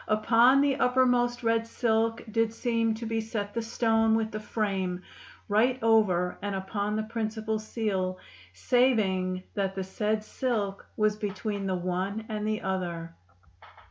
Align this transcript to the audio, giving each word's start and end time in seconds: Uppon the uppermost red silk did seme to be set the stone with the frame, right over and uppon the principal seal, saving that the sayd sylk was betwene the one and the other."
Uppon 0.07 0.61
the 0.61 0.77
uppermost 0.77 1.43
red 1.43 1.67
silk 1.67 2.23
did 2.31 2.49
seme 2.49 2.95
to 2.95 3.05
be 3.05 3.21
set 3.21 3.53
the 3.53 3.61
stone 3.61 4.15
with 4.15 4.31
the 4.31 4.39
frame, 4.39 5.03
right 5.47 5.77
over 5.83 6.39
and 6.41 6.55
uppon 6.55 6.95
the 6.95 7.03
principal 7.03 7.59
seal, 7.59 8.17
saving 8.51 9.43
that 9.53 9.75
the 9.75 9.83
sayd 9.83 10.21
sylk 10.23 10.79
was 10.97 11.15
betwene 11.19 11.67
the 11.67 11.75
one 11.75 12.25
and 12.29 12.47
the 12.47 12.63
other." 12.63 13.13